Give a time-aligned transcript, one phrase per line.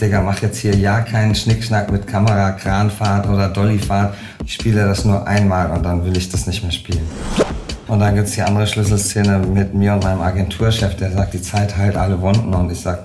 [0.00, 4.14] Digga, mach jetzt hier ja keinen Schnickschnack mit Kamera, Kranfahrt oder Dollyfahrt.
[4.46, 7.06] Ich spiele das nur einmal und dann will ich das nicht mehr spielen.
[7.88, 11.76] Und dann gibt's die andere Schlüsselszene mit mir und meinem Agenturchef, der sagt, die Zeit
[11.76, 13.00] heilt alle Wunden und ich sag,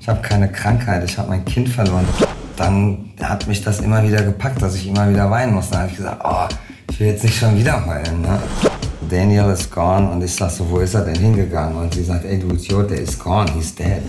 [0.00, 2.06] ich habe keine Krankheit, ich habe mein Kind verloren.
[2.56, 5.68] Dann hat mich das immer wieder gepackt, dass ich immer wieder weinen muss.
[5.68, 6.46] Dann habe ich gesagt, oh,
[6.90, 8.22] ich will jetzt nicht schon wieder heulen.
[8.22, 8.38] Ne?
[9.10, 11.76] Daniel is gone und ich sag so, wo ist er denn hingegangen?
[11.76, 14.02] Und sie sagt, ey du Idiot, der ist gone, he's dead.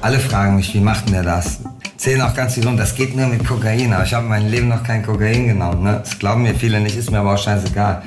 [0.00, 1.58] Alle fragen mich, wie macht denn der das?
[1.96, 4.84] Zählen auch ganz rum, das geht nur mit Kokain, aber ich habe mein Leben noch
[4.84, 5.82] kein Kokain genommen.
[5.82, 6.00] Ne?
[6.04, 8.02] Das glauben mir viele nicht, ist mir aber auch scheißegal.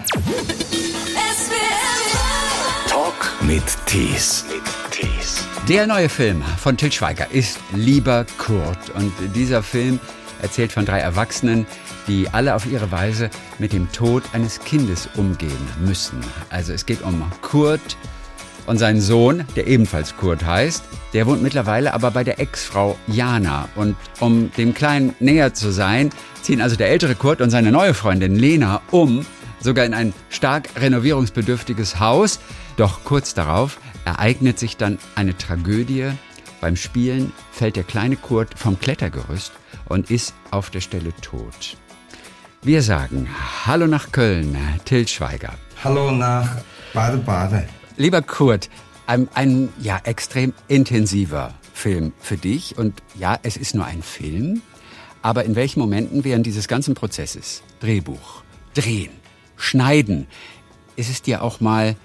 [2.87, 4.45] Talk mit Tees.
[5.67, 8.89] Der neue Film von Til Schweiger ist Lieber Kurt.
[8.95, 9.99] Und dieser Film
[10.41, 11.65] erzählt von drei Erwachsenen,
[12.07, 16.19] die alle auf ihre Weise mit dem Tod eines Kindes umgehen müssen.
[16.49, 17.95] Also es geht um Kurt
[18.67, 20.83] und seinen Sohn, der ebenfalls Kurt heißt.
[21.13, 23.67] Der wohnt mittlerweile aber bei der Ex-Frau Jana.
[23.75, 26.09] Und um dem Kleinen näher zu sein,
[26.41, 29.25] ziehen also der ältere Kurt und seine neue Freundin Lena um,
[29.59, 32.39] sogar in ein stark renovierungsbedürftiges Haus.
[32.77, 36.11] Doch kurz darauf ereignet sich dann eine Tragödie.
[36.61, 39.51] Beim Spielen fällt der kleine Kurt vom Klettergerüst
[39.85, 41.77] und ist auf der Stelle tot.
[42.61, 43.27] Wir sagen
[43.65, 45.53] Hallo nach Köln, Til Schweiger.
[45.83, 46.57] Hallo nach
[46.93, 47.67] Bade-Bade.
[48.01, 48.71] Lieber Kurt,
[49.05, 54.63] ein, ein ja extrem intensiver Film für dich und ja, es ist nur ein Film,
[55.21, 58.41] aber in welchen Momenten während dieses ganzen Prozesses, Drehbuch,
[58.73, 59.11] Drehen,
[59.55, 60.25] Schneiden,
[60.95, 61.95] ist es dir auch mal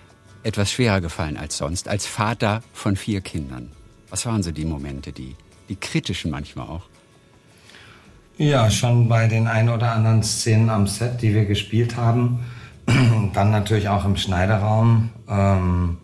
[0.43, 3.73] etwas schwerer gefallen als sonst, als Vater von vier Kindern?
[4.11, 5.35] Was waren so die Momente, die,
[5.71, 6.83] die kritischen manchmal auch?
[8.37, 12.45] Ja, schon bei den ein oder anderen Szenen am Set, die wir gespielt haben.
[13.33, 15.11] Dann natürlich auch im Schneideraum.
[15.29, 15.99] Ähm,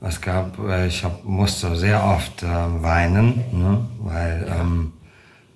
[0.00, 3.84] es gab, äh, ich hab, musste sehr oft äh, weinen, ne?
[3.98, 4.92] weil ähm,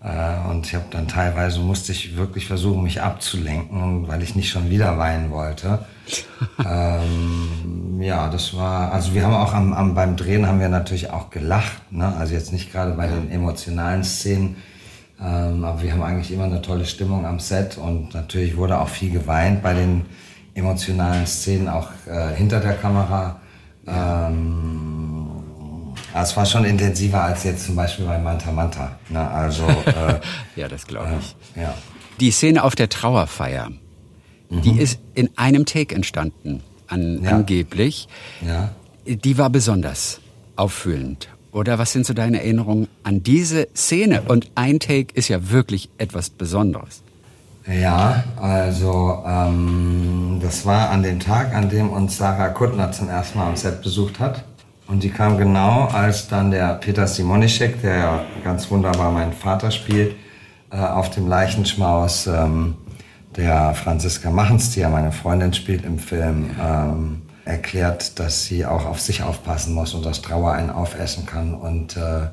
[0.05, 4.51] äh, und ich habe dann teilweise musste ich wirklich versuchen, mich abzulenken, weil ich nicht
[4.51, 5.87] schon wieder weinen wollte.
[6.65, 11.11] ähm, ja, das war, also wir haben auch am, am, beim Drehen haben wir natürlich
[11.11, 12.15] auch gelacht, ne?
[12.19, 14.57] also jetzt nicht gerade bei den emotionalen Szenen,
[15.19, 18.89] ähm, aber wir haben eigentlich immer eine tolle Stimmung am Set und natürlich wurde auch
[18.89, 20.05] viel geweint bei den
[20.55, 23.41] emotionalen Szenen, auch äh, hinter der Kamera.
[23.87, 25.27] Ähm,
[26.13, 28.99] also es war schon intensiver als jetzt zum Beispiel bei Manta Manta.
[29.09, 29.29] Ne?
[29.29, 30.21] Also, äh,
[30.57, 31.37] ja, das glaube ich.
[31.57, 31.75] Äh, ja.
[32.21, 33.71] Die Szene auf der Trauerfeier,
[34.49, 34.63] mhm.
[34.63, 37.31] die ist in einem Take entstanden, an, Ja.
[37.33, 38.09] angeblich.
[38.47, 38.71] Ja.
[39.07, 40.21] Die war besonders
[40.57, 41.29] auffühlend.
[41.51, 44.23] Oder was sind so deine Erinnerungen an diese Szene?
[44.23, 47.04] Und ein Take ist ja wirklich etwas Besonderes.
[47.67, 53.39] Ja, also ähm, das war an dem Tag, an dem uns Sarah Kuttner zum ersten
[53.39, 54.45] Mal am Set besucht hat.
[54.87, 59.71] Und die kam genau, als dann der Peter Simonischek, der ja ganz wunderbar meinen Vater
[59.71, 60.15] spielt,
[60.71, 62.77] äh, auf dem Leichenschmaus ähm,
[63.35, 68.85] der Franziska Machens, die ja meine Freundin spielt im Film, ähm, erklärt, dass sie auch
[68.85, 72.27] auf sich aufpassen muss und dass Trauer einen aufessen kann und äh,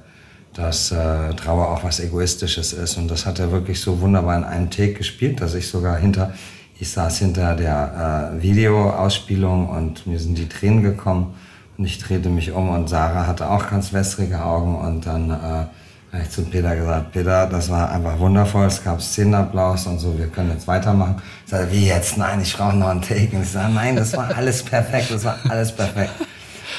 [0.53, 2.97] dass äh, Trauer auch was Egoistisches ist.
[2.97, 6.33] Und das hat er wirklich so wunderbar in einem Take gespielt, dass ich sogar hinter,
[6.79, 11.35] ich saß hinter der äh, Videoausspielung und mir sind die Tränen gekommen
[11.77, 15.65] und ich drehte mich um und Sarah hatte auch ganz wässrige Augen und dann äh,
[16.13, 20.17] habe ich zu Peter gesagt, Peter, das war einfach wundervoll, es gab Szenenapplaus und so,
[20.17, 21.21] wir können jetzt weitermachen.
[21.45, 22.17] Ich sage, wie jetzt?
[22.17, 23.35] Nein, ich brauche noch einen Take.
[23.37, 26.11] Und ich sage, nein, das war alles perfekt, das war alles perfekt.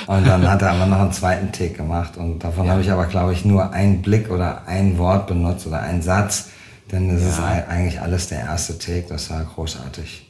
[0.07, 2.17] Und dann hat er aber noch einen zweiten Take gemacht.
[2.17, 5.81] Und davon habe ich aber, glaube ich, nur einen Blick oder ein Wort benutzt oder
[5.81, 6.51] einen Satz,
[6.91, 10.27] denn das ist ei- eigentlich alles der erste Take, das war großartig.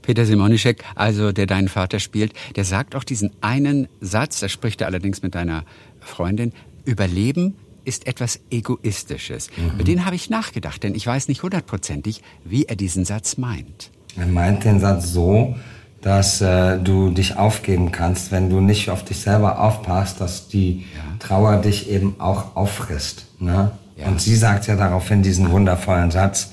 [0.00, 4.80] Peter Simonischek, also der deinen Vater spielt, der sagt auch diesen einen Satz, da spricht
[4.80, 5.64] er allerdings mit deiner
[6.00, 6.52] Freundin,
[6.84, 9.48] Überleben ist etwas Egoistisches.
[9.74, 13.90] Über den habe ich nachgedacht, denn ich weiß nicht hundertprozentig, wie er diesen Satz meint.
[14.16, 15.56] Er meint den Satz so,
[16.06, 20.86] dass äh, du dich aufgeben kannst, wenn du nicht auf dich selber aufpasst, dass die
[21.18, 23.26] Trauer dich eben auch auffrisst.
[23.40, 23.72] Ne?
[23.96, 24.06] Ja.
[24.06, 26.52] Und sie sagt ja daraufhin diesen wundervollen Satz,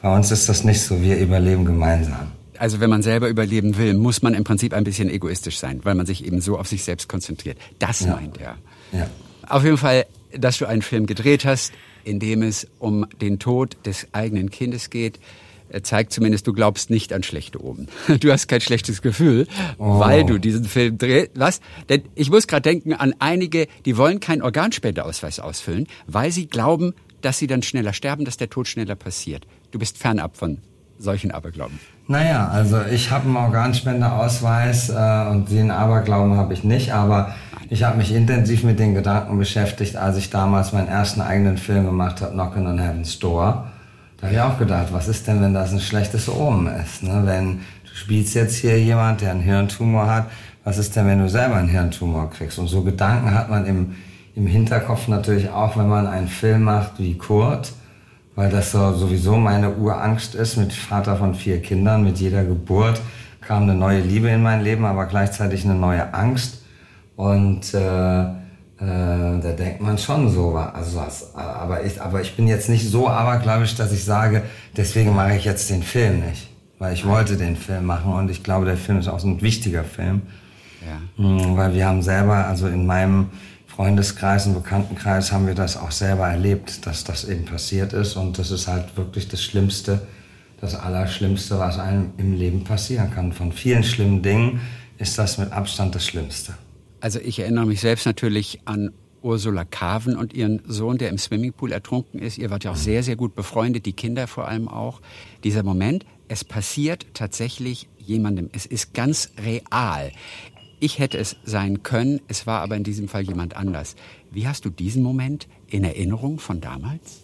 [0.00, 2.32] bei uns ist das nicht so, wir überleben gemeinsam.
[2.56, 5.94] Also wenn man selber überleben will, muss man im Prinzip ein bisschen egoistisch sein, weil
[5.94, 7.58] man sich eben so auf sich selbst konzentriert.
[7.78, 8.14] Das Ja.
[8.16, 8.56] meint er.
[8.98, 9.06] Ja.
[9.46, 11.74] Auf jeden Fall, dass du einen Film gedreht hast,
[12.04, 15.18] in dem es um den Tod des eigenen Kindes geht,
[15.82, 17.88] zeigt zumindest, du glaubst nicht an schlechte Oben.
[18.20, 19.46] Du hast kein schlechtes Gefühl,
[19.78, 19.98] Oh.
[19.98, 21.30] weil du diesen Film drehst.
[21.34, 21.60] Was?
[21.88, 26.94] Denn ich muss gerade denken an einige, die wollen keinen Organspendeausweis ausfüllen, weil sie glauben,
[27.22, 29.46] dass sie dann schneller sterben, dass der Tod schneller passiert.
[29.70, 30.58] Du bist fernab von
[30.98, 31.80] solchen Aberglauben?
[32.06, 37.34] Naja, also ich habe einen Organspendeausweis äh, und den Aberglauben habe ich nicht, aber
[37.70, 41.86] ich habe mich intensiv mit den Gedanken beschäftigt, als ich damals meinen ersten eigenen Film
[41.86, 43.70] gemacht habe, Knockin' on Heaven's Door.
[44.24, 47.02] Da habe ich auch gedacht, was ist denn, wenn das ein schlechtes Omen ist?
[47.02, 47.24] Ne?
[47.26, 50.30] Wenn du spielst jetzt hier jemand, der einen Hirntumor hat,
[50.64, 52.58] was ist denn, wenn du selber einen Hirntumor kriegst?
[52.58, 53.96] Und so Gedanken hat man im,
[54.34, 57.74] im Hinterkopf natürlich auch, wenn man einen Film macht wie Kurt,
[58.34, 63.02] weil das so, sowieso meine Urangst ist, mit Vater von vier Kindern, mit jeder Geburt
[63.42, 66.62] kam eine neue Liebe in mein Leben, aber gleichzeitig eine neue Angst.
[67.16, 68.24] Und äh,
[68.84, 72.88] äh, da denkt man schon so, also was, aber ich, aber ich bin jetzt nicht
[72.88, 74.42] so abergläubisch, dass ich sage,
[74.76, 76.48] deswegen mache ich jetzt den Film nicht,
[76.78, 79.40] weil ich wollte den Film machen und ich glaube, der Film ist auch so ein
[79.40, 80.22] wichtiger Film,
[80.86, 81.24] ja.
[81.24, 83.30] Mhm, weil wir haben selber, also in meinem
[83.66, 88.38] Freundeskreis und Bekanntenkreis haben wir das auch selber erlebt, dass das eben passiert ist und
[88.38, 90.06] das ist halt wirklich das Schlimmste,
[90.60, 93.32] das Allerschlimmste, was einem im Leben passieren kann.
[93.32, 94.60] Von vielen schlimmen Dingen
[94.98, 96.54] ist das mit Abstand das Schlimmste.
[97.04, 98.90] Also ich erinnere mich selbst natürlich an
[99.20, 102.38] Ursula Carven und ihren Sohn, der im Swimmingpool ertrunken ist.
[102.38, 105.02] Ihr wart ja auch sehr, sehr gut befreundet, die Kinder vor allem auch.
[105.44, 108.48] Dieser Moment, es passiert tatsächlich jemandem.
[108.54, 110.12] Es ist ganz real.
[110.80, 113.96] Ich hätte es sein können, es war aber in diesem Fall jemand anders.
[114.30, 117.22] Wie hast du diesen Moment in Erinnerung von damals?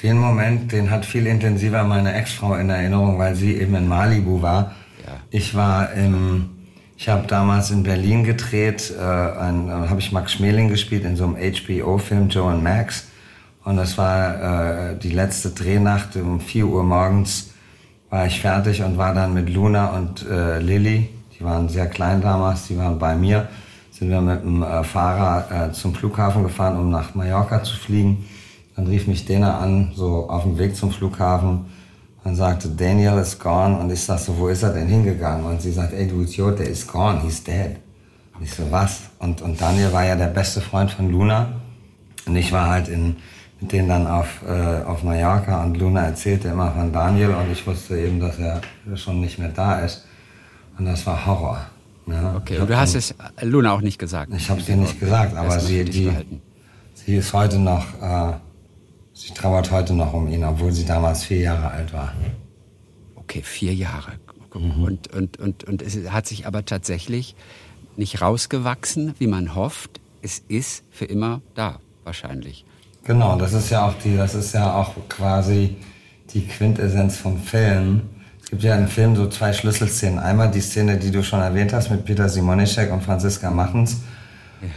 [0.00, 4.42] Den Moment, den hat viel intensiver meine Ex-Frau in Erinnerung, weil sie eben in Malibu
[4.42, 4.76] war.
[5.04, 5.20] Ja.
[5.32, 6.61] Ich war im
[7.02, 11.24] ich habe damals in Berlin gedreht, äh, äh, habe ich Max Schmeling gespielt in so
[11.24, 13.08] einem HBO-Film Joe and Max.
[13.64, 17.54] Und das war äh, die letzte Drehnacht um 4 Uhr morgens
[18.08, 22.20] war ich fertig und war dann mit Luna und äh, Lilly, die waren sehr klein
[22.20, 23.48] damals, die waren bei mir,
[23.90, 28.26] sind wir mit dem äh, Fahrer äh, zum Flughafen gefahren, um nach Mallorca zu fliegen.
[28.76, 31.64] Dann rief mich Dena an, so auf dem Weg zum Flughafen
[32.24, 33.78] dann sagte, Daniel is gone.
[33.78, 35.44] Und ich sag so, wo ist er denn hingegangen?
[35.44, 37.76] Und sie sagt, ey, du Idiot, der ist gone, he's dead.
[38.34, 39.00] Und ich so, was?
[39.18, 41.60] Und, und Daniel war ja der beste Freund von Luna.
[42.26, 43.16] Und ich war halt in,
[43.60, 47.66] mit denen dann auf, äh, auf Mallorca und Luna erzählte immer von Daniel und ich
[47.66, 48.60] wusste eben, dass er
[48.96, 50.06] schon nicht mehr da ist.
[50.78, 51.66] Und das war Horror.
[52.06, 54.32] Ja, okay, und du hast es Luna auch nicht gesagt.
[54.34, 56.10] Ich habe es ihr nicht gesagt, aber sie, die,
[56.94, 57.84] sie ist heute noch...
[58.00, 58.34] Äh,
[59.14, 62.12] Sie trauert heute noch um ihn, obwohl sie damals vier Jahre alt war.
[63.16, 64.12] Okay, vier Jahre.
[64.54, 64.82] Mhm.
[64.82, 67.34] Und, und, und, und es hat sich aber tatsächlich
[67.96, 70.00] nicht rausgewachsen, wie man hofft.
[70.22, 72.64] Es ist für immer da, wahrscheinlich.
[73.04, 75.76] Genau, das ist ja auch die, das ist ja auch quasi
[76.32, 78.02] die Quintessenz vom Film.
[78.42, 80.18] Es gibt ja im Film so zwei Schlüsselszenen.
[80.18, 83.98] Einmal die Szene, die du schon erwähnt hast mit Peter Simonischek und Franziska Machens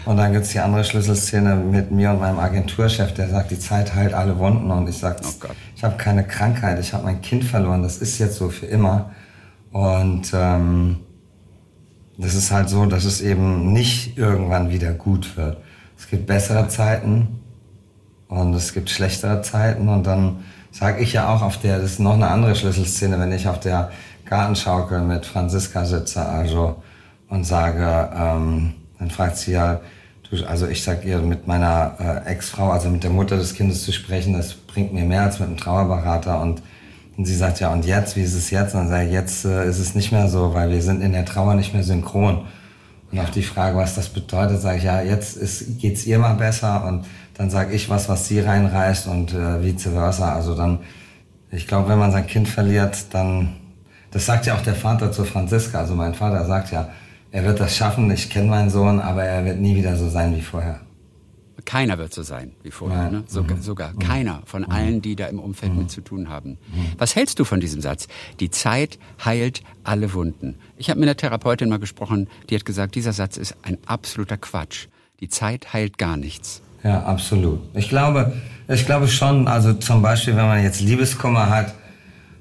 [0.06, 3.60] und dann gibt es die andere Schlüsselszene mit mir und meinem Agenturchef, der sagt, die
[3.60, 4.72] Zeit heilt alle Wunden.
[4.72, 8.18] Und ich sage, oh ich habe keine Krankheit, ich habe mein Kind verloren, das ist
[8.18, 9.12] jetzt so für immer.
[9.72, 10.98] Und ähm,
[12.18, 15.58] das ist halt so, dass es eben nicht irgendwann wieder gut wird.
[15.98, 17.40] Es gibt bessere Zeiten
[18.28, 19.88] und es gibt schlechtere Zeiten.
[19.90, 23.32] Und dann sage ich ja auch auf der, das ist noch eine andere Schlüsselszene, wenn
[23.32, 23.92] ich auf der
[24.26, 26.82] Gartenschaukel mit Franziska sitze, also
[27.30, 29.82] und sage, ähm, dann fragt sie ja,
[30.30, 33.84] du, also ich sag ihr, mit meiner äh, Ex-Frau, also mit der Mutter des Kindes
[33.84, 36.42] zu sprechen, das bringt mir mehr als mit einem Trauerberater.
[36.42, 36.62] Und,
[37.18, 38.74] und sie sagt ja, und jetzt, wie ist es jetzt?
[38.74, 41.14] Und dann sage ich, jetzt äh, ist es nicht mehr so, weil wir sind in
[41.14, 42.46] der Trauer nicht mehr synchron.
[43.12, 46.34] Und auf die Frage, was das bedeutet, sage ich, ja, jetzt ist, geht's ihr mal
[46.34, 47.06] besser und
[47.36, 50.34] dann sage ich was, was sie reinreißt und äh, vice versa.
[50.34, 50.80] Also dann,
[51.52, 53.56] ich glaube, wenn man sein Kind verliert, dann,
[54.12, 56.90] das sagt ja auch der Vater zu Franziska, also mein Vater sagt ja,
[57.36, 60.34] er wird das schaffen, ich kenne meinen Sohn, aber er wird nie wieder so sein
[60.38, 60.80] wie vorher.
[61.66, 63.26] Keiner wird so sein wie vorher, ne?
[63.28, 63.62] sogar, mhm.
[63.62, 64.00] sogar mhm.
[64.00, 64.72] keiner von mhm.
[64.72, 65.80] allen, die da im Umfeld mhm.
[65.80, 66.52] mit zu tun haben.
[66.52, 66.94] Mhm.
[66.98, 68.08] Was hältst du von diesem Satz?
[68.40, 70.56] Die Zeit heilt alle Wunden.
[70.78, 74.38] Ich habe mit einer Therapeutin mal gesprochen, die hat gesagt, dieser Satz ist ein absoluter
[74.38, 74.88] Quatsch.
[75.20, 76.62] Die Zeit heilt gar nichts.
[76.86, 77.60] Ja, absolut.
[77.74, 78.32] Ich glaube,
[78.70, 81.74] ich glaube schon, also zum Beispiel, wenn man jetzt Liebeskummer hat,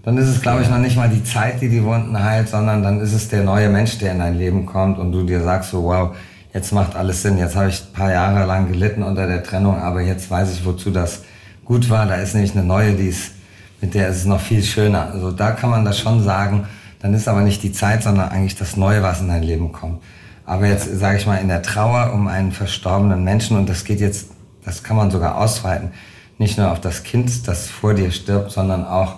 [0.04, 2.82] dann ist es, glaube ich, noch nicht mal die Zeit, die die Wunden heilt, sondern
[2.82, 5.70] dann ist es der neue Mensch, der in dein Leben kommt und du dir sagst
[5.70, 6.14] so, wow,
[6.52, 7.38] jetzt macht alles Sinn.
[7.38, 10.64] Jetzt habe ich ein paar Jahre lang gelitten unter der Trennung, aber jetzt weiß ich,
[10.64, 11.22] wozu das
[11.64, 12.06] gut war.
[12.06, 13.32] Da ist nämlich eine neue, die ist,
[13.80, 15.10] mit der ist es noch viel schöner.
[15.10, 16.66] Also da kann man das schon sagen.
[17.00, 20.02] Dann ist aber nicht die Zeit, sondern eigentlich das Neue, was in dein Leben kommt.
[20.46, 24.00] Aber jetzt sage ich mal in der Trauer um einen verstorbenen Menschen und das geht
[24.00, 24.30] jetzt,
[24.64, 25.90] das kann man sogar ausweiten,
[26.38, 29.16] nicht nur auf das Kind, das vor dir stirbt, sondern auch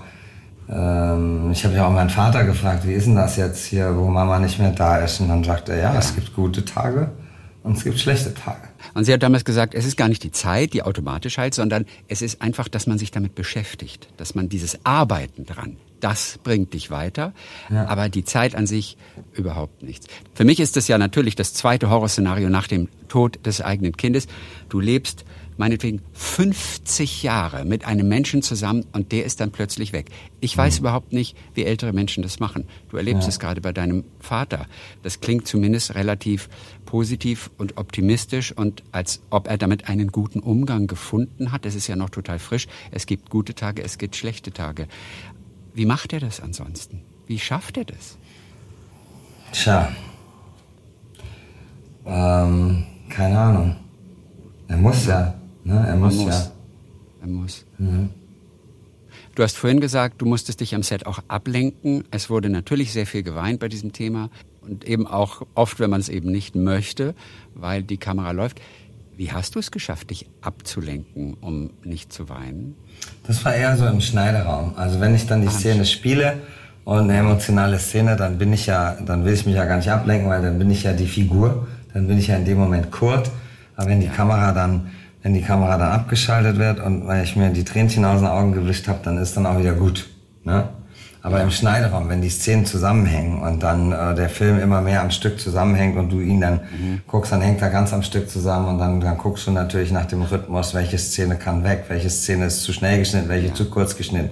[0.69, 4.09] ähm, ich habe ja auch meinen Vater gefragt, wie ist denn das jetzt hier, wo
[4.09, 5.21] Mama nicht mehr da ist?
[5.21, 5.99] Und dann sagt er, ja, ja.
[5.99, 7.11] es gibt gute Tage
[7.63, 8.69] und es gibt schlechte Tage.
[8.95, 11.87] Und sie hat damals gesagt, es ist gar nicht die Zeit, die automatisch heilt, sondern
[12.09, 16.75] es ist einfach, dass man sich damit beschäftigt, dass man dieses Arbeiten dran, das bringt
[16.75, 17.33] dich weiter,
[17.71, 17.87] ja.
[17.87, 18.97] aber die Zeit an sich
[19.33, 20.07] überhaupt nichts.
[20.35, 24.27] Für mich ist es ja natürlich das zweite Horrorszenario nach dem Tod des eigenen Kindes.
[24.69, 25.25] Du lebst
[25.57, 30.11] meinetwegen 50 Jahre mit einem Menschen zusammen und der ist dann plötzlich weg.
[30.41, 30.85] Ich weiß mhm.
[30.85, 32.65] überhaupt nicht, wie ältere Menschen das machen.
[32.89, 33.29] Du erlebst ja.
[33.29, 34.67] es gerade bei deinem Vater.
[35.03, 36.49] Das klingt zumindest relativ
[36.85, 41.67] positiv und optimistisch und als ob er damit einen guten Umgang gefunden hat.
[41.67, 42.67] Es ist ja noch total frisch.
[42.91, 44.87] Es gibt gute Tage, es gibt schlechte Tage.
[45.75, 47.03] Wie macht er das ansonsten?
[47.27, 48.17] Wie schafft er das?
[49.53, 49.89] Tja,
[52.07, 53.77] ähm, keine Ahnung.
[54.69, 55.35] Er muss ja.
[55.67, 55.85] Ne?
[55.87, 56.29] Er muss, muss.
[56.29, 56.51] ja.
[57.23, 57.65] Er muss.
[57.79, 58.11] Mhm.
[59.35, 62.05] Du hast vorhin gesagt, du musstest dich am Set auch ablenken.
[62.11, 64.31] Es wurde natürlich sehr viel geweint bei diesem Thema
[64.63, 67.15] und eben auch oft, wenn man es eben nicht möchte,
[67.55, 68.61] weil die Kamera läuft.
[69.17, 72.77] Wie hast du es geschafft, dich abzulenken, um nicht zu weinen?
[73.27, 74.75] Das war eher so im Schneideraum.
[74.77, 76.35] Also wenn ich dann die ah, Szene spiele
[76.85, 79.91] und eine emotionale Szene, dann bin ich ja, dann will ich mich ja gar nicht
[79.91, 82.93] ablenken, weil dann bin ich ja die Figur, dann bin ich ja in dem Moment
[82.93, 83.31] Kurt.
[83.75, 84.13] Aber wenn die ja.
[84.13, 84.93] Kamera dann
[85.26, 88.52] wenn die Kamera dann abgeschaltet wird und weil ich mir die Tränchen aus den Augen
[88.52, 90.09] gewischt habe, dann ist dann auch wieder gut.
[90.45, 90.68] Ne?
[91.21, 95.11] Aber im Schneideraum, wenn die Szenen zusammenhängen und dann äh, der Film immer mehr am
[95.11, 97.00] Stück zusammenhängt und du ihn dann mhm.
[97.09, 100.06] guckst, dann hängt er ganz am Stück zusammen und dann, dann guckst du natürlich nach
[100.06, 103.54] dem Rhythmus, welche Szene kann weg, welche Szene ist zu schnell geschnitten, welche ja.
[103.54, 104.30] zu kurz geschnitten.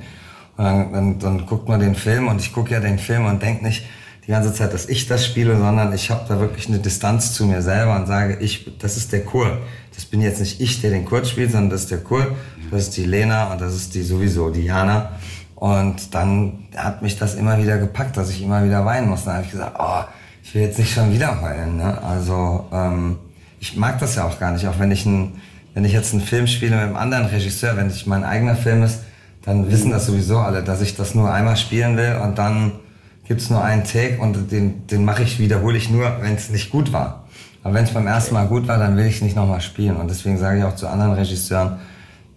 [0.56, 3.42] Und dann, dann, dann guckt man den Film und ich gucke ja den Film und
[3.42, 3.84] denk nicht
[4.26, 7.44] die ganze Zeit, dass ich das spiele, sondern ich habe da wirklich eine Distanz zu
[7.44, 9.58] mir selber und sage, ich, das ist der Kur
[9.94, 12.28] das bin jetzt nicht ich, der den Kurt spielt, sondern das ist der Kurt,
[12.70, 15.12] das ist die Lena und das ist die sowieso, die Jana.
[15.54, 19.24] Und dann hat mich das immer wieder gepackt, dass ich immer wieder weinen muss.
[19.24, 20.02] Dann habe ich gesagt, oh,
[20.42, 21.76] ich will jetzt nicht schon wieder heulen.
[21.76, 22.02] Ne?
[22.02, 23.18] Also ähm,
[23.60, 25.40] ich mag das ja auch gar nicht, auch wenn ich, ein,
[25.74, 28.82] wenn ich jetzt einen Film spiele mit einem anderen Regisseur, wenn es mein eigener Film
[28.82, 29.00] ist,
[29.44, 32.72] dann wissen das sowieso alle, dass ich das nur einmal spielen will und dann
[33.24, 36.70] gibt's nur einen Take und den, den mache ich, wiederhole ich nur, wenn es nicht
[36.70, 37.24] gut war.
[37.62, 39.96] Aber wenn es beim ersten Mal gut war, dann will ich nicht nochmal spielen.
[39.96, 41.78] Und deswegen sage ich auch zu anderen Regisseuren,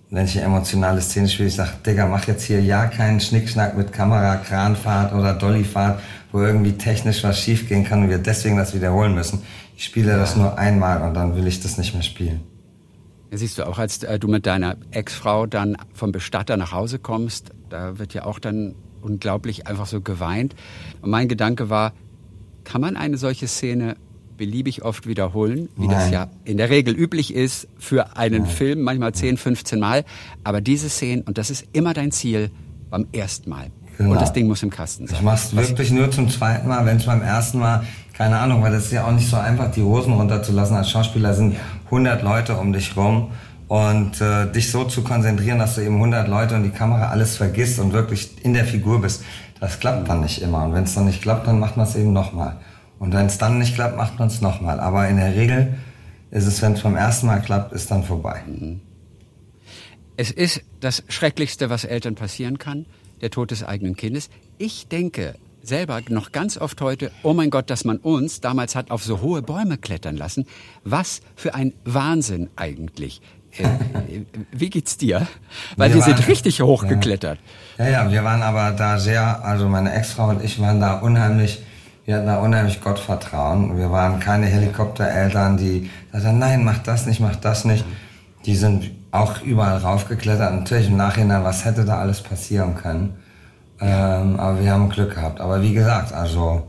[0.09, 3.75] wenn ich eine emotionale Szene spiele, ich sage, Digga, mach jetzt hier ja keinen Schnickschnack
[3.77, 5.99] mit Kamera, Kranfahrt oder Dollyfahrt,
[6.31, 9.41] wo irgendwie technisch was schiefgehen kann und wir deswegen das wiederholen müssen.
[9.75, 10.17] Ich spiele ja.
[10.17, 12.39] das nur einmal und dann will ich das nicht mehr spielen.
[13.31, 16.99] Ja, siehst du, auch als äh, du mit deiner Ex-Frau dann vom Bestatter nach Hause
[16.99, 18.75] kommst, da wird ja auch dann
[19.07, 20.55] unglaublich einfach so geweint.
[21.01, 21.93] Und mein Gedanke war,
[22.63, 23.95] kann man eine solche Szene
[24.37, 25.95] beliebig oft wiederholen, wie Nein.
[25.95, 28.51] das ja in der Regel üblich ist für einen Nein.
[28.51, 30.05] Film, manchmal 10, 15 Mal.
[30.43, 32.51] Aber diese Szenen, und das ist immer dein Ziel,
[32.89, 33.71] beim ersten Mal.
[33.97, 34.11] Genau.
[34.11, 35.17] Und das Ding muss im Kasten sein.
[35.17, 37.83] Ich mach's wirklich nur zum zweiten Mal, wenn es beim ersten Mal,
[38.13, 40.75] keine Ahnung, weil das ist ja auch nicht so einfach, die Hosen runterzulassen.
[40.75, 43.31] Als Schauspieler sind 100 Leute um dich rum
[43.67, 47.35] und äh, dich so zu konzentrieren, dass du eben 100 Leute und die Kamera alles
[47.35, 49.23] vergisst und wirklich in der Figur bist.
[49.59, 50.63] Das klappt dann nicht immer.
[50.63, 52.57] Und wenn es dann nicht klappt, dann macht man es eben nochmal.
[52.99, 54.79] Und wenn es dann nicht klappt, macht man es nochmal.
[54.79, 55.75] Aber in der Regel
[56.31, 58.41] ist es, wenn es beim ersten Mal klappt, ist dann vorbei.
[58.45, 58.81] Mhm.
[60.15, 62.87] Es ist das Schrecklichste, was Eltern passieren kann,
[63.21, 64.29] der Tod des eigenen Kindes.
[64.57, 68.89] Ich denke selber noch ganz oft heute, oh mein Gott, dass man uns damals hat
[68.89, 70.45] auf so hohe Bäume klettern lassen.
[70.83, 73.21] Was für ein Wahnsinn eigentlich.
[73.57, 73.63] Äh,
[74.51, 75.27] wie geht's dir?
[75.75, 77.39] Weil wir, wir sind richtig hochgeklettert.
[77.77, 77.85] Ja.
[77.85, 81.61] ja, ja, wir waren aber da sehr, also meine Ex-Frau und ich waren da unheimlich
[82.07, 83.77] wir hatten da unheimlich Gottvertrauen.
[83.77, 87.83] Wir waren keine Helikoptereltern, die sagten, nein, mach das nicht, mach das nicht.
[88.45, 90.53] Die sind auch überall raufgeklettert.
[90.53, 93.17] Natürlich im Nachhinein, was hätte da alles passieren können.
[93.81, 95.41] Ähm, aber wir haben Glück gehabt.
[95.41, 96.66] Aber wie gesagt, also.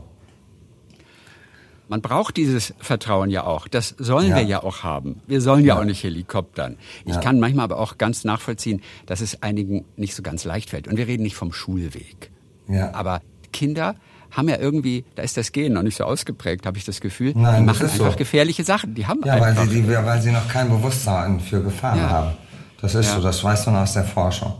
[1.89, 3.67] Man braucht dieses Vertrauen ja auch.
[3.67, 4.35] Das sollen ja.
[4.35, 5.21] wir ja auch haben.
[5.25, 5.81] Wir sollen ja, ja.
[5.81, 6.77] auch nicht helikoptern.
[7.03, 7.19] Ich ja.
[7.19, 10.87] kann manchmal aber auch ganz nachvollziehen, dass es einigen nicht so ganz leicht fällt.
[10.87, 12.29] Und wir reden nicht vom Schulweg.
[12.67, 12.93] Ja.
[12.93, 13.95] Aber Kinder
[14.29, 17.33] haben ja irgendwie, da ist das Gen noch nicht so ausgeprägt, habe ich das Gefühl.
[17.35, 18.17] Nein, die machen einfach so.
[18.17, 18.93] gefährliche Sachen.
[18.93, 19.57] Die haben ja, einfach.
[19.57, 22.37] Weil sie, die, weil sie noch kein Bewusstsein für Gefahren haben.
[22.81, 24.53] Das ist so, das weiß man aus der Forschung.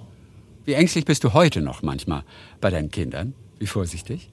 [0.65, 2.23] Wie ängstlich bist du heute noch manchmal
[2.59, 3.35] bei deinen Kindern?
[3.59, 4.31] Wie vorsichtig?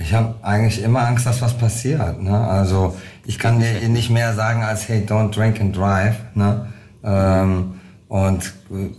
[0.00, 2.22] Ich habe eigentlich immer Angst, dass was passiert.
[2.22, 2.36] Ne?
[2.36, 6.16] Also ich kann dir nicht mehr sagen als hey, don't drink and drive.
[6.34, 6.66] Ne?
[7.04, 7.74] Ähm,
[8.08, 8.90] und äh,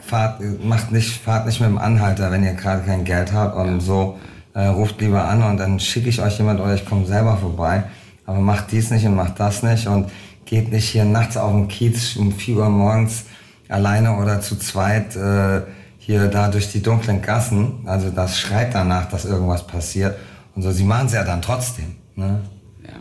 [0.00, 3.74] fahrt, macht nicht, fahrt nicht mit dem Anhalter, wenn ihr gerade kein Geld habt und
[3.74, 3.80] ja.
[3.80, 4.18] so
[4.54, 7.84] äh, ruft lieber an und dann schicke ich euch jemand oder ich komme selber vorbei.
[8.26, 10.10] Aber macht dies nicht und macht das nicht und
[10.44, 13.24] geht nicht hier nachts auf den Kiez um 4 Uhr morgens
[13.68, 15.62] alleine oder zu zweit äh,
[15.98, 17.86] hier da durch die dunklen Gassen.
[17.86, 20.16] Also das schreit danach, dass irgendwas passiert.
[20.58, 21.94] Und so, sie machen es ja dann trotzdem.
[22.16, 22.40] Ne?
[22.82, 22.94] Ja.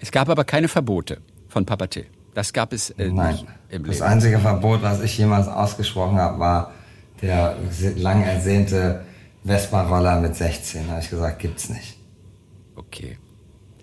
[0.00, 2.06] Es gab aber keine Verbote von Papa Till.
[2.34, 3.34] Das gab es äh, Nein.
[3.34, 4.08] nicht im Das Leben.
[4.08, 6.72] einzige Verbot, was ich jemals ausgesprochen habe, war
[7.22, 7.54] der
[7.94, 9.02] lang ersehnte
[9.44, 10.86] Vespa-Roller mit 16.
[10.86, 11.96] Da habe ich gesagt, gibt's nicht.
[12.74, 13.18] Okay.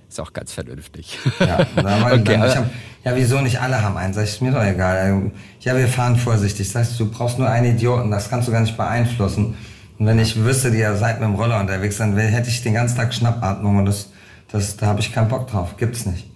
[0.10, 1.18] Ist auch ganz vernünftig.
[1.40, 2.70] Ja, dann, okay, dann, hab,
[3.06, 4.14] ja, wieso nicht alle haben einen?
[4.14, 5.32] Sag ich, ist mir doch egal.
[5.62, 6.70] Ja, wir fahren vorsichtig.
[6.70, 9.56] Sag ich, du brauchst nur einen Idioten, das kannst du gar nicht beeinflussen.
[10.00, 12.98] Und wenn ich wüsste, ihr seid mit dem Roller unterwegs, dann hätte ich den ganzen
[12.98, 14.10] Tag Schnappatmung und das,
[14.52, 15.78] das, da habe ich keinen Bock drauf.
[15.78, 16.30] Gibt's nicht.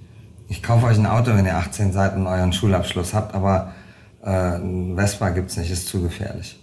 [0.47, 3.73] Ich kaufe euch ein Auto, wenn ihr 18 Seiten euren Schulabschluss habt, aber
[4.23, 6.59] äh, ein Vespa gibt's nicht, ist zu gefährlich.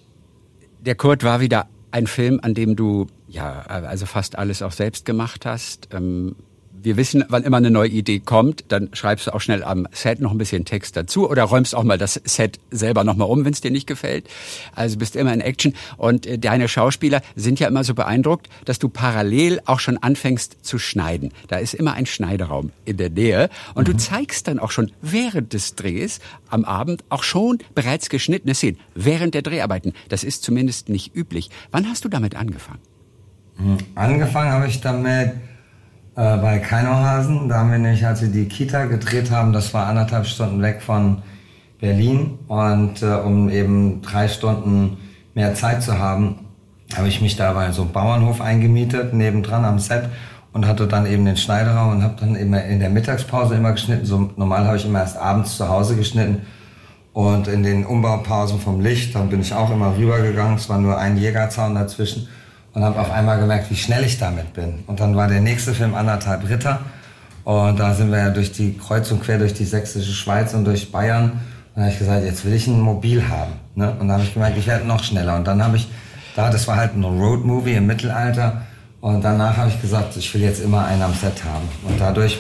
[0.81, 5.05] der Kurt war wieder ein Film, an dem du ja also fast alles auch selbst
[5.05, 5.89] gemacht hast.
[5.93, 6.37] Ähm,
[6.85, 10.21] wir wissen, wann immer eine neue Idee kommt, dann schreibst du auch schnell am Set
[10.21, 13.53] noch ein bisschen Text dazu oder räumst auch mal das Set selber nochmal um, wenn
[13.53, 14.29] es dir nicht gefällt.
[14.75, 15.75] Also bist immer in Action.
[15.97, 20.65] Und äh, deine Schauspieler sind ja immer so beeindruckt, dass du parallel auch schon anfängst
[20.65, 21.33] zu schneiden.
[21.49, 23.49] Da ist immer ein Schneideraum in der Nähe.
[23.75, 28.55] Und du zeigst dann auch schon während des Drehs am Abend auch schon bereits geschnittene
[28.55, 28.79] Szenen.
[28.95, 29.95] Während der Dreharbeiten.
[30.09, 31.51] Das ist zumindest nicht üblich.
[31.71, 32.81] Wann hast du damit angefangen?
[33.95, 35.33] Angefangen habe ich damit
[36.17, 37.49] äh, bei Keinohasen.
[37.49, 40.83] Da haben wir nämlich, als wir die Kita gedreht haben, das war anderthalb Stunden weg
[40.83, 41.23] von
[41.81, 42.39] Berlin.
[42.49, 44.99] Und äh, um eben drei Stunden
[45.35, 46.41] mehr Zeit zu haben,
[46.97, 50.09] habe ich mich da bei so einem Bauernhof eingemietet, nebendran am Set
[50.53, 54.07] und hatte dann eben den Schneiderraum und habe dann immer in der Mittagspause immer geschnitten.
[54.07, 56.43] So normal habe ich immer erst abends zu Hause geschnitten.
[57.13, 60.57] Und in den Umbaupausen vom Licht, dann bin ich auch immer rübergegangen.
[60.57, 62.29] Es war nur ein Jägerzaun dazwischen.
[62.75, 64.83] Und habe auf einmal gemerkt, wie schnell ich damit bin.
[64.87, 66.81] Und dann war der nächste Film anderthalb Ritter.
[67.45, 70.91] Und da sind wir ja durch die Kreuzung quer durch die sächsische Schweiz und durch
[70.91, 71.25] Bayern.
[71.25, 71.41] Und
[71.77, 73.53] da habe ich gesagt, jetzt will ich ein Mobil haben.
[73.75, 73.91] Ne?
[73.93, 75.37] Und dann habe ich gemerkt, ich werde noch schneller.
[75.37, 75.89] Und dann habe ich,
[76.35, 78.63] da, das war halt ein Road-Movie im Mittelalter.
[79.01, 81.69] Und danach habe ich gesagt, ich will jetzt immer einen am Set haben.
[81.87, 82.39] Und dadurch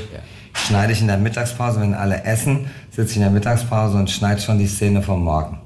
[0.54, 4.40] schneide ich in der Mittagspause, wenn alle essen, sitze ich in der Mittagspause und schneide
[4.40, 5.58] schon die Szene vom Morgen.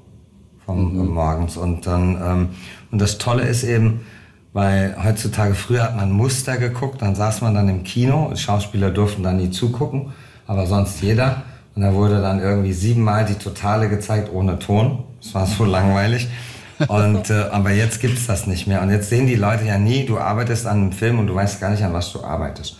[0.67, 1.57] Vom äh, morgens.
[1.57, 2.49] Und dann, ähm,
[2.91, 4.01] und das Tolle ist eben,
[4.52, 9.23] weil heutzutage früher hat man Muster geguckt, dann saß man dann im Kino, Schauspieler durften
[9.23, 10.12] dann nie zugucken,
[10.47, 11.43] aber sonst jeder.
[11.75, 15.05] Und da wurde dann irgendwie siebenmal die Totale gezeigt ohne Ton.
[15.23, 16.28] Das war so langweilig.
[16.87, 18.83] Und, äh, aber jetzt gibt's das nicht mehr.
[18.83, 21.61] Und jetzt sehen die Leute ja nie, du arbeitest an einem Film und du weißt
[21.61, 22.73] gar nicht, an was du arbeitest.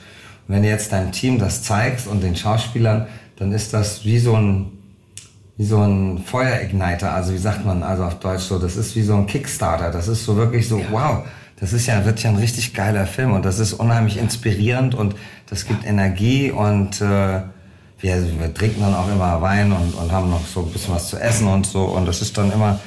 [0.47, 4.19] Und wenn du jetzt deinem Team das zeigst und den Schauspielern, dann ist das wie
[4.19, 4.73] so ein,
[5.57, 9.03] wie so ein Feuerigniter, also wie sagt man also auf Deutsch so, das ist wie
[9.03, 11.25] so ein Kickstarter, das ist so wirklich so, wow,
[11.61, 15.15] das ist ja, wird ja ein richtig geiler Film und das ist unheimlich inspirierend und
[15.47, 17.43] das gibt Energie und äh,
[18.01, 21.09] wir, wir trinken dann auch immer Wein und, und haben noch so ein bisschen was
[21.09, 22.79] zu essen und so und das ist dann immer,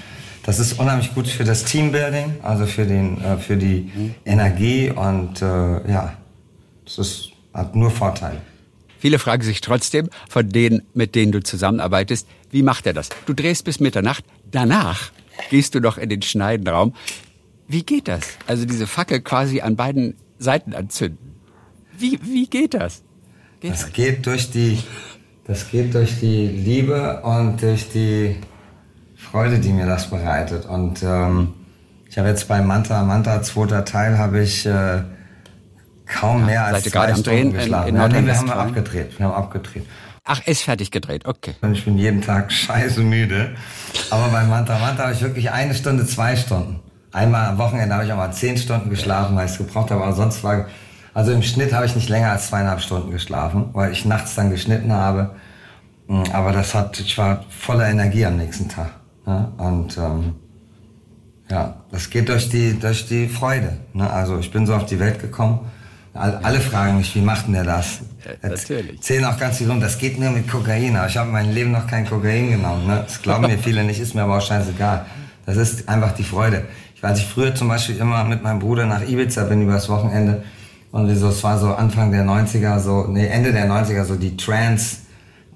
[0.43, 3.91] das ist unheimlich gut für das Teambuilding, also für den, äh, für die
[4.25, 6.13] Energie und äh, ja,
[6.85, 8.41] das ist, hat nur Vorteile.
[8.99, 13.09] Viele fragen sich trotzdem von denen, mit denen du zusammenarbeitest, wie macht er das?
[13.25, 15.11] Du drehst bis Mitternacht, danach
[15.49, 16.93] gehst du noch in den Schneidenraum.
[17.71, 18.21] Wie geht das?
[18.47, 21.35] Also diese Fackel quasi an beiden Seiten anzünden.
[21.97, 23.03] Wie, wie geht das?
[23.61, 24.79] Geht Das geht durch die,
[25.45, 28.35] das geht durch die Liebe und durch die
[29.15, 30.65] Freude, die mir das bereitet.
[30.65, 31.53] Und ähm,
[32.09, 35.03] ich habe jetzt bei Manta, Manta zweiter Teil, habe ich äh,
[36.07, 37.89] kaum mehr seid als ihr zwei Stunden Drehen in- geschlafen.
[37.89, 39.17] in ja, nee, wir haben abgedreht.
[39.19, 39.85] Wir haben abgedreht.
[40.23, 41.55] Ach, ist fertig gedreht, okay.
[41.61, 43.55] Und ich bin jeden Tag scheiße müde.
[44.09, 46.79] Aber bei Manta Manta habe ich wirklich eine Stunde, zwei Stunden.
[47.13, 50.03] Einmal am Wochenende habe ich auch mal zehn Stunden geschlafen, weil ich es gebraucht habe.
[50.03, 50.67] Aber sonst war,
[51.13, 54.49] also im Schnitt habe ich nicht länger als zweieinhalb Stunden geschlafen, weil ich nachts dann
[54.49, 55.31] geschnitten habe.
[56.07, 58.91] Mm, Aber das hat, ich war voller Energie am nächsten Tag.
[59.25, 59.51] Ne?
[59.57, 60.35] Und ähm,
[61.49, 63.77] ja, das geht durch die, durch die Freude.
[63.93, 64.09] Ne?
[64.09, 65.59] Also ich bin so auf die Welt gekommen.
[66.13, 67.99] All- Alle fragen mich, wie macht denn der das?
[68.25, 68.95] Ja, natürlich.
[68.97, 70.95] Erzählen auch ganz viel rum, das geht nur mit Kokain.
[70.95, 72.87] Aber ich habe mein Leben noch kein Kokain genommen.
[72.87, 73.03] Ne?
[73.05, 75.05] Das glauben mir viele nicht, ist mir aber auch scheißegal.
[75.45, 76.65] Das ist einfach die Freude.
[77.01, 80.43] Ich weiß, ich früher zum Beispiel immer mit meinem Bruder nach Ibiza bin übers Wochenende.
[80.91, 84.37] Und so, es war so Anfang der 90er, so, nee, Ende der 90er, so die
[84.37, 84.97] Trance,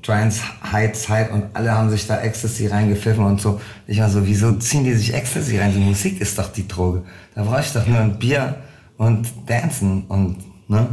[0.02, 3.62] Trance High Zeit und alle haben sich da Ecstasy reingepfiffen und so.
[3.86, 5.72] Ich war so, wieso ziehen die sich Ecstasy rein?
[5.72, 7.04] Die Musik ist doch die Droge.
[7.36, 8.56] Da brauche ich doch nur ein Bier
[8.98, 10.88] und Dancen und, ne?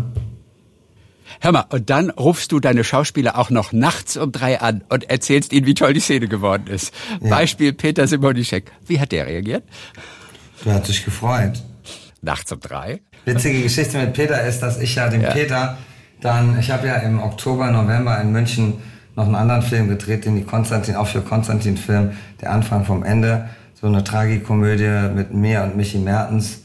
[1.40, 5.08] Hör mal, und dann rufst du deine Schauspieler auch noch nachts um drei an und
[5.08, 6.92] erzählst ihnen, wie toll die Szene geworden ist.
[7.20, 8.70] Beispiel Peter Simonischek.
[8.86, 9.64] Wie hat der reagiert?
[10.62, 11.60] Du hast dich gefreut.
[12.20, 13.00] Nachts um drei?
[13.24, 15.76] Witzige Geschichte mit Peter ist, dass ich ja dem Peter
[16.20, 18.74] dann, ich habe ja im Oktober, November in München
[19.16, 23.02] noch einen anderen Film gedreht, den die Konstantin, auch für Konstantin Film, der Anfang vom
[23.02, 26.60] Ende, so eine Tragikomödie mit mir und Michi Mertens.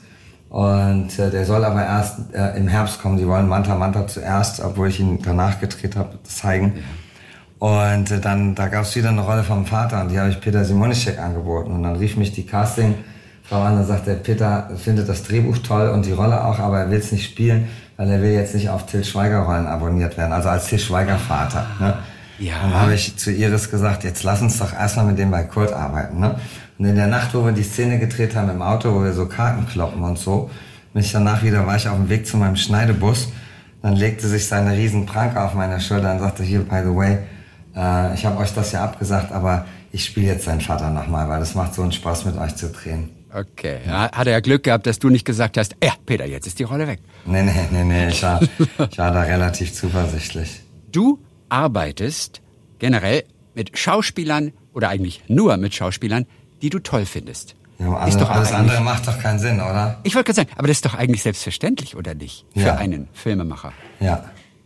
[0.50, 3.18] Und äh, der soll aber erst äh, im Herbst kommen.
[3.18, 6.84] Die wollen Manta Manta zuerst, obwohl ich ihn danach gedreht habe, zeigen.
[7.58, 10.40] Und äh, dann, da gab es wieder eine Rolle vom Vater und die habe ich
[10.40, 11.72] Peter Simonischek angeboten.
[11.72, 12.46] Und dann rief mich die
[13.48, 16.90] Castingfrau an und sagte, Peter findet das Drehbuch toll und die Rolle auch, aber er
[16.90, 20.34] will es nicht spielen, weil er will jetzt nicht auf Till Schweiger Rollen abonniert werden,
[20.34, 21.66] also als Till Schweiger Vater.
[21.80, 21.98] Ne?
[22.40, 22.56] Ja.
[22.62, 25.74] Dann habe ich zu Iris gesagt, jetzt lass uns doch erstmal mit dem bei Kurt
[25.74, 26.20] arbeiten.
[26.20, 26.36] Ne?
[26.78, 29.26] Und in der Nacht, wo wir die Szene gedreht haben im Auto, wo wir so
[29.28, 30.50] Karten kloppen und so,
[30.94, 33.30] mich danach wieder war ich auf dem Weg zu meinem Schneidebus,
[33.82, 37.18] dann legte sich seine riesen Pranke auf meine Schulter und sagte, hier, by the way,
[37.76, 41.40] äh, ich habe euch das ja abgesagt, aber ich spiele jetzt seinen Vater nochmal, weil
[41.40, 43.17] das macht so einen Spaß mit euch zu drehen.
[43.40, 43.80] Okay.
[43.88, 46.64] Hat er ja Glück gehabt, dass du nicht gesagt hast, ja, Peter, jetzt ist die
[46.64, 47.00] Rolle weg.
[47.26, 50.62] Nee, nee, nee, nee, ich war, ich war da relativ zuversichtlich.
[50.92, 51.20] Du
[51.50, 52.42] arbeitest
[52.80, 53.24] generell
[53.54, 56.26] mit Schauspielern oder eigentlich nur mit Schauspielern,
[56.62, 57.56] die du toll findest.
[57.80, 60.00] Ja, aber Ist alles, doch alles andere macht doch keinen Sinn, oder?
[60.04, 62.46] Ich wollte gerade sagen, aber das ist doch eigentlich selbstverständlich, oder nicht?
[62.54, 62.76] Für Ja.
[62.78, 63.72] einen Filmemacher.
[64.00, 64.24] Ja.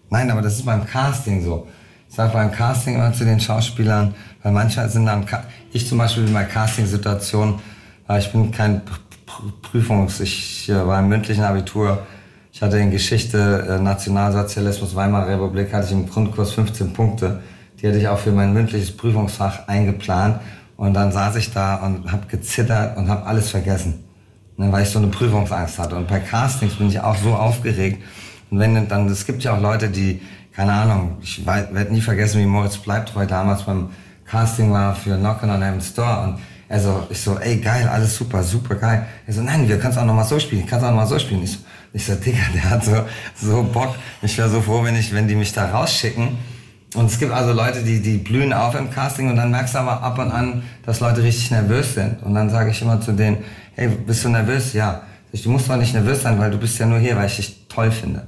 [0.09, 1.67] Nein, aber das ist beim Casting so.
[2.09, 5.25] Ich sage beim Casting immer zu den Schauspielern, weil manchmal sind dann,
[5.71, 6.47] ich zum Beispiel in meiner
[8.11, 12.05] Weil ich bin kein Pr- Pr- Prüfungs, ich äh, war im mündlichen Abitur,
[12.51, 17.39] ich hatte in Geschichte, äh, Nationalsozialismus, Weimarer Republik, hatte ich im Grundkurs 15 Punkte.
[17.79, 20.41] Die hatte ich auch für mein mündliches Prüfungsfach eingeplant.
[20.75, 24.03] Und dann saß ich da und habe gezittert und habe alles vergessen
[24.57, 25.95] ne, weil ich so eine Prüfungsangst hatte.
[25.95, 28.03] Und bei Castings bin ich auch so aufgeregt.
[28.49, 30.19] Und wenn dann, es gibt ja auch Leute, die,
[30.51, 33.91] keine Ahnung, ich werde nie vergessen, wie Moritz Bleibtreu damals beim
[34.25, 36.23] Casting war für Knockin' on Heaven's Store.
[36.23, 36.39] Und
[36.71, 39.05] er so, ich so, ey, geil, alles super, super geil.
[39.27, 41.05] Er so, nein, wir können es auch noch mal so spielen, kannst auch noch mal
[41.05, 41.43] so spielen.
[41.43, 41.57] Ich so,
[41.91, 43.03] ich so, Digga, der hat so,
[43.35, 43.93] so Bock.
[44.21, 46.37] Ich wäre so froh, wenn ich, wenn die mich da rausschicken.
[46.95, 49.79] Und es gibt also Leute, die, die blühen auf im Casting und dann merkst du
[49.79, 52.23] aber ab und an, dass Leute richtig nervös sind.
[52.23, 53.39] Und dann sage ich immer zu denen,
[53.75, 54.71] hey, bist du nervös?
[54.71, 55.01] Ja.
[55.33, 57.67] Du musst doch nicht nervös sein, weil du bist ja nur hier, weil ich dich
[57.67, 58.27] toll finde.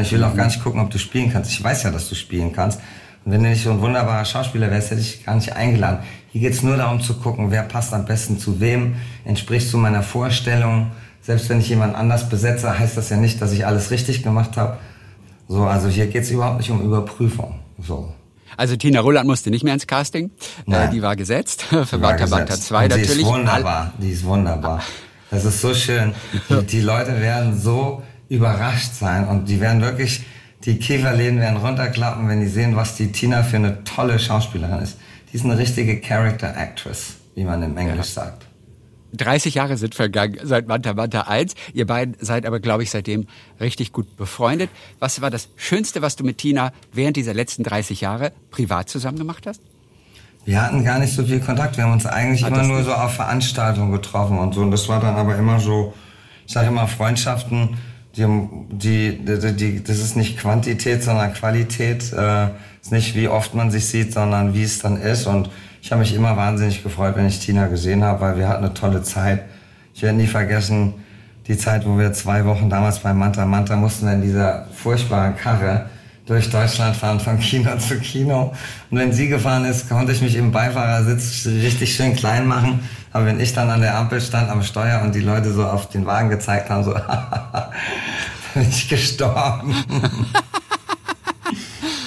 [0.00, 1.50] Ich will auch gar nicht gucken, ob du spielen kannst.
[1.50, 2.80] Ich weiß ja, dass du spielen kannst.
[3.26, 5.98] Und wenn du nicht so ein wunderbarer Schauspieler wärst, hätte ich gar nicht eingeladen.
[6.34, 10.02] Hier geht's nur darum zu gucken, wer passt am besten zu wem, entspricht zu meiner
[10.02, 10.90] Vorstellung.
[11.22, 14.56] Selbst wenn ich jemand anders besetze, heißt das ja nicht, dass ich alles richtig gemacht
[14.56, 14.78] habe.
[15.46, 17.60] So, also hier geht's überhaupt nicht um Überprüfung.
[17.80, 18.12] So.
[18.56, 20.24] Also Tina Rolland musste nicht mehr ins Casting.
[20.24, 20.30] Äh,
[20.66, 20.90] Nein.
[20.90, 21.62] die war gesetzt.
[21.84, 22.64] Für Banta gesetzt.
[22.64, 23.12] 2 Und natürlich.
[23.12, 24.82] Die ist wunderbar, die ist wunderbar.
[25.30, 26.14] Das ist so schön.
[26.50, 30.24] Die, die Leute werden so überrascht sein und die werden wirklich,
[30.64, 34.96] die Kieferläden werden runterklappen, wenn die sehen, was die Tina für eine tolle Schauspielerin ist.
[35.34, 38.46] Die ist eine richtige Character Actress, wie man im Englisch sagt.
[39.14, 41.54] 30 Jahre sind vergangen seit Manta Manta 1.
[41.72, 43.26] Ihr beiden seid aber, glaube ich, seitdem
[43.58, 44.70] richtig gut befreundet.
[45.00, 49.18] Was war das Schönste, was du mit Tina während dieser letzten 30 Jahre privat zusammen
[49.18, 49.60] gemacht hast?
[50.44, 51.78] Wir hatten gar nicht so viel Kontakt.
[51.78, 52.86] Wir haben uns eigentlich Hat immer nur nicht?
[52.86, 54.60] so auf Veranstaltungen getroffen und so.
[54.60, 55.94] Und das war dann aber immer so,
[56.46, 57.76] ich sage immer Freundschaften,
[58.16, 58.26] die,
[58.70, 62.12] die, die, die, das ist nicht Quantität, sondern Qualität.
[62.12, 62.48] Äh,
[62.84, 65.26] ist nicht wie oft man sich sieht, sondern wie es dann ist.
[65.26, 65.48] Und
[65.80, 68.74] ich habe mich immer wahnsinnig gefreut, wenn ich Tina gesehen habe, weil wir hatten eine
[68.74, 69.42] tolle Zeit.
[69.94, 70.92] Ich werde nie vergessen,
[71.46, 75.86] die Zeit, wo wir zwei Wochen damals bei Manta Manta mussten in dieser furchtbaren Karre
[76.26, 78.52] durch Deutschland fahren, von Kino zu Kino.
[78.90, 82.80] Und wenn sie gefahren ist, konnte ich mich im Beifahrersitz richtig schön klein machen.
[83.14, 85.88] Aber wenn ich dann an der Ampel stand am Steuer und die Leute so auf
[85.88, 86.92] den Wagen gezeigt haben, so,
[88.54, 89.72] bin ich gestorben.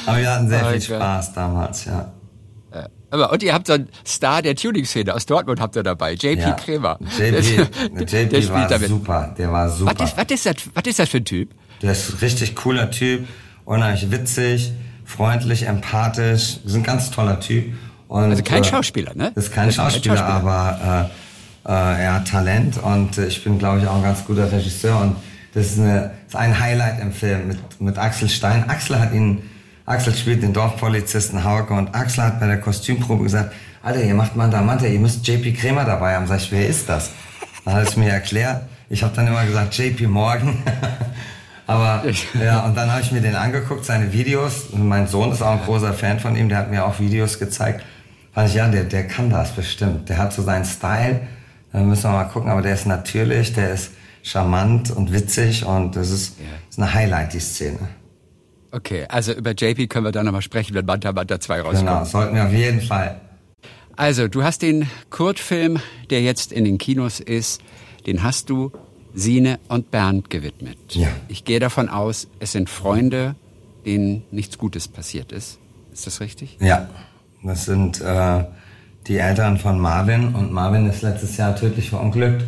[0.06, 0.82] Aber wir hatten sehr Oh viel.
[0.82, 2.12] Spaß damals, ja.
[3.10, 6.40] Aber, und ihr habt so einen Star der Tuning-Szene aus Dortmund habt ihr dabei, JP
[6.42, 6.52] ja.
[6.52, 7.00] Kremer.
[7.18, 7.32] JP,
[8.06, 8.90] Der- JP der war damit.
[8.90, 9.94] super, der war super.
[9.98, 11.52] Was ist, was, ist das, was ist das für ein Typ?
[11.82, 13.26] Der ist ein richtig cooler Typ,
[13.64, 14.74] unheimlich witzig,
[15.06, 16.58] freundlich, empathisch.
[16.66, 17.74] Ist ein ganz toller Typ.
[18.08, 19.32] Und, Also kein äh, Schauspieler, ne?
[19.36, 20.52] Ist kein Das ist kein Schauspieler, Schauspieler.
[20.52, 21.10] aber
[21.66, 25.02] äh, äh, er hat Talent und ich bin, glaube ich, auch ein ganz guter Regisseur.
[25.02, 25.18] Und
[25.54, 28.70] das ist, eine, das ist ein Highlight im Film mit, mit Axel Stein.
[28.70, 29.42] Axel hat ihn,
[29.86, 34.36] Axel spielt den Dorfpolizisten Hauke und Axel hat bei der Kostümprobe gesagt, Alter, ihr macht
[34.36, 36.28] Manta Manta, ihr müsst JP Kremer dabei haben.
[36.28, 37.12] Sag ich, wer ist das?
[37.66, 38.64] Dann hat er es mir erklärt.
[38.90, 40.58] Ich habe dann immer gesagt, JP Morgan.
[41.68, 42.04] Aber
[42.42, 44.68] ja, und dann habe ich mir den angeguckt, seine Videos.
[44.74, 47.84] Mein Sohn ist auch ein großer Fan von ihm, der hat mir auch Videos gezeigt.
[48.46, 50.10] Ich, ja, der, der kann das bestimmt.
[50.10, 51.22] Der hat so seinen Style.
[51.74, 53.92] Da müssen wir mal gucken, aber der ist natürlich, der ist
[54.24, 56.46] charmant und witzig und das ist, Ja.
[56.70, 57.80] ist eine Highlight, die Szene.
[58.72, 61.80] Okay, also über JP können wir dann nochmal sprechen, wenn Manta Manta 2 rauskommt.
[61.88, 63.22] Genau, sollten wir auf jeden Fall.
[63.96, 67.62] Also, du hast den Kurt-Film, der jetzt in den Kinos ist,
[68.06, 68.72] den hast du
[69.16, 70.78] Sine und Bernd gewidmet.
[70.90, 71.08] Ja.
[71.28, 73.36] Ich gehe davon aus, es sind Freunde,
[73.86, 75.58] denen nichts Gutes passiert ist.
[75.92, 76.58] Ist das richtig?
[76.60, 76.90] Ja,
[77.48, 78.44] das sind äh,
[79.08, 82.44] die Eltern von Marvin und Marvin ist letztes Jahr tödlich verunglückt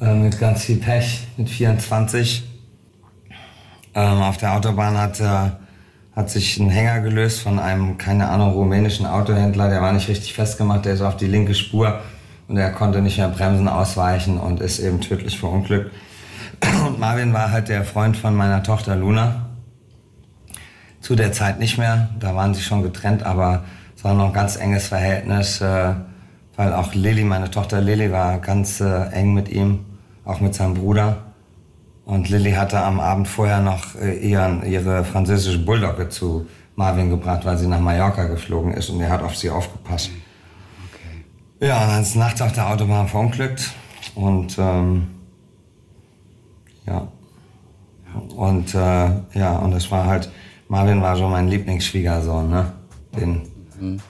[0.00, 2.44] äh, mit ganz viel Pech, mit 24.
[3.94, 5.60] Ähm, auf der Autobahn hat er
[6.14, 10.32] hat sich ein Hänger gelöst von einem, keine Ahnung, rumänischen Autohändler, der war nicht richtig
[10.34, 12.00] festgemacht, der ist auf die linke Spur
[12.46, 15.92] und er konnte nicht mehr bremsen, ausweichen und ist eben tödlich verunglückt.
[16.86, 19.46] Und Marvin war halt der Freund von meiner Tochter Luna.
[21.00, 23.64] Zu der Zeit nicht mehr, da waren sie schon getrennt, aber
[24.04, 25.94] es war noch ein ganz enges Verhältnis, äh,
[26.56, 29.86] weil auch Lilly, meine Tochter Lilly, war ganz äh, eng mit ihm,
[30.26, 31.32] auch mit seinem Bruder.
[32.04, 37.46] Und Lilly hatte am Abend vorher noch äh, ihren, ihre französische Bulldogge zu Marvin gebracht,
[37.46, 40.10] weil sie nach Mallorca geflogen ist und er hat auf sie aufgepasst.
[40.92, 41.66] Okay.
[41.66, 43.72] Ja, und dann ist nachts auf der Autobahn verunglückt
[44.16, 45.06] und ähm,
[46.86, 47.08] ja.
[48.36, 50.30] Und äh, ja, und das war halt,
[50.68, 52.70] Marvin war so mein Lieblingsschwiegersohn, ne?
[53.18, 54.00] Den, mhm.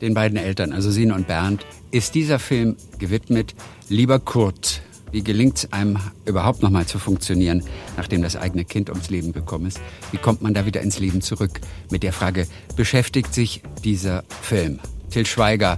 [0.00, 3.54] Den beiden Eltern, also Sine und Bernd, ist dieser Film gewidmet.
[3.88, 7.62] Lieber Kurt, wie gelingt es einem überhaupt nochmal zu funktionieren,
[7.96, 9.80] nachdem das eigene Kind ums Leben gekommen ist?
[10.10, 11.60] Wie kommt man da wieder ins Leben zurück?
[11.90, 14.80] Mit der Frage beschäftigt sich dieser Film.
[15.10, 15.76] Till Schweiger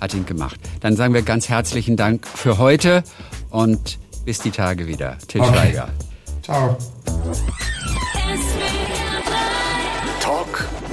[0.00, 0.60] hat ihn gemacht.
[0.80, 3.02] Dann sagen wir ganz herzlichen Dank für heute
[3.50, 5.18] und bis die Tage wieder.
[5.26, 5.52] Till okay.
[5.52, 5.88] Schweiger.
[6.42, 6.78] Ciao.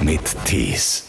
[0.06, 1.05] Mit Tees.